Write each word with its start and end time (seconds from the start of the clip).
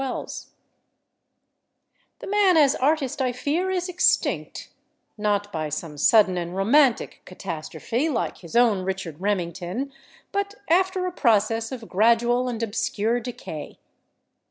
WELLS 0.03 0.49
The 2.21 2.25
man 2.25 2.57
as 2.57 2.73
artist, 2.73 3.21
I 3.21 3.31
fear, 3.31 3.69
is 3.69 3.87
extinct—not 3.87 5.51
by 5.51 5.69
some 5.69 5.95
sudden 5.95 6.37
and 6.37 6.55
romantic 6.55 7.21
catastrophe, 7.23 8.09
like 8.09 8.39
his 8.39 8.55
own 8.55 8.83
Richard 8.83 9.21
Remington, 9.21 9.93
but 10.31 10.55
after 10.67 11.05
a 11.05 11.11
process 11.11 11.71
of 11.71 11.87
gradual 11.87 12.47
and 12.49 12.63
obscure 12.63 13.19
decay. 13.19 13.77